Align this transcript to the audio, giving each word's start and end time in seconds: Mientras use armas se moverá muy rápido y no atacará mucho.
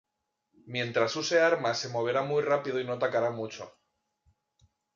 Mientras 0.65 1.15
use 1.15 1.37
armas 1.41 1.77
se 1.77 1.87
moverá 1.89 2.23
muy 2.23 2.41
rápido 2.41 2.79
y 2.79 2.83
no 2.85 2.93
atacará 2.93 3.29
mucho. 3.29 3.71